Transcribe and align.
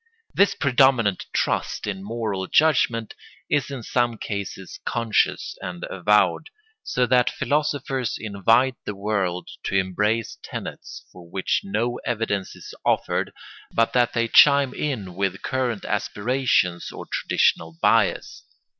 This 0.33 0.55
predominant 0.55 1.27
trust 1.31 1.85
in 1.85 2.01
moral 2.01 2.47
judgments 2.47 3.15
is 3.51 3.69
in 3.69 3.83
some 3.83 4.17
cases 4.17 4.79
conscious 4.83 5.55
and 5.61 5.85
avowed, 5.91 6.49
so 6.81 7.05
that 7.05 7.29
philosophers 7.29 8.17
invite 8.19 8.77
the 8.83 8.95
world 8.95 9.49
to 9.65 9.75
embrace 9.75 10.39
tenets 10.41 11.05
for 11.11 11.29
which 11.29 11.61
no 11.63 11.99
evidence 12.03 12.55
is 12.55 12.73
offered 12.83 13.31
but 13.75 13.93
that 13.93 14.13
they 14.13 14.27
chime 14.27 14.73
in 14.73 15.13
with 15.13 15.43
current 15.43 15.85
aspirations 15.85 16.91
or 16.91 17.05
traditional 17.05 17.77
bias. 17.79 18.43